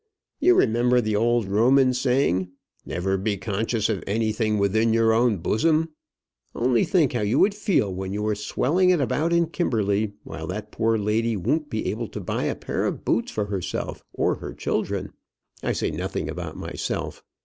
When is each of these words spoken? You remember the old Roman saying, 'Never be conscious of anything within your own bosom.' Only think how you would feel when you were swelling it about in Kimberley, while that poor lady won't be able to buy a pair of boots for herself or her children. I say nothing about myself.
You 0.39 0.55
remember 0.55 0.99
the 0.99 1.15
old 1.15 1.47
Roman 1.47 1.93
saying, 1.93 2.49
'Never 2.87 3.17
be 3.17 3.37
conscious 3.37 3.87
of 3.87 4.03
anything 4.07 4.57
within 4.57 4.93
your 4.93 5.13
own 5.13 5.37
bosom.' 5.37 5.89
Only 6.55 6.83
think 6.85 7.13
how 7.13 7.21
you 7.21 7.37
would 7.37 7.53
feel 7.53 7.93
when 7.93 8.11
you 8.11 8.23
were 8.23 8.33
swelling 8.33 8.89
it 8.89 8.99
about 8.99 9.31
in 9.31 9.45
Kimberley, 9.45 10.13
while 10.23 10.47
that 10.47 10.71
poor 10.71 10.97
lady 10.97 11.37
won't 11.37 11.69
be 11.69 11.85
able 11.85 12.07
to 12.07 12.19
buy 12.19 12.45
a 12.45 12.55
pair 12.55 12.85
of 12.87 13.05
boots 13.05 13.31
for 13.31 13.45
herself 13.45 14.01
or 14.11 14.37
her 14.37 14.55
children. 14.55 15.13
I 15.61 15.71
say 15.73 15.91
nothing 15.91 16.27
about 16.31 16.57
myself. 16.57 17.23